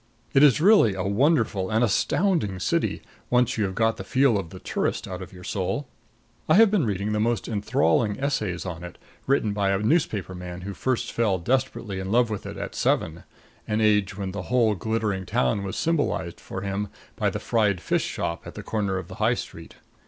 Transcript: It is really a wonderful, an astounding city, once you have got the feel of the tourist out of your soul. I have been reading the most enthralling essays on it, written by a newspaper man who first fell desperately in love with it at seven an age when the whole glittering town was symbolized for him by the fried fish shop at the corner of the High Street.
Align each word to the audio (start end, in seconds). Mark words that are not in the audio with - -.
It 0.33 0.41
is 0.41 0.59
really 0.59 0.95
a 0.95 1.03
wonderful, 1.03 1.69
an 1.69 1.83
astounding 1.83 2.57
city, 2.59 3.03
once 3.29 3.55
you 3.59 3.65
have 3.65 3.75
got 3.75 3.97
the 3.97 4.03
feel 4.03 4.35
of 4.35 4.49
the 4.49 4.57
tourist 4.57 5.07
out 5.07 5.21
of 5.21 5.31
your 5.31 5.43
soul. 5.43 5.87
I 6.49 6.55
have 6.55 6.71
been 6.71 6.87
reading 6.87 7.11
the 7.11 7.19
most 7.19 7.47
enthralling 7.47 8.19
essays 8.19 8.65
on 8.65 8.83
it, 8.83 8.97
written 9.27 9.53
by 9.53 9.69
a 9.69 9.77
newspaper 9.77 10.33
man 10.33 10.61
who 10.61 10.73
first 10.73 11.11
fell 11.11 11.37
desperately 11.37 11.99
in 11.99 12.11
love 12.11 12.31
with 12.31 12.47
it 12.47 12.57
at 12.57 12.73
seven 12.73 13.25
an 13.67 13.79
age 13.79 14.17
when 14.17 14.31
the 14.31 14.41
whole 14.49 14.73
glittering 14.73 15.27
town 15.27 15.61
was 15.63 15.75
symbolized 15.75 16.39
for 16.39 16.61
him 16.61 16.87
by 17.15 17.29
the 17.29 17.37
fried 17.37 17.79
fish 17.79 18.05
shop 18.05 18.47
at 18.47 18.55
the 18.55 18.63
corner 18.63 18.97
of 18.97 19.07
the 19.07 19.15
High 19.21 19.35
Street. 19.35 19.75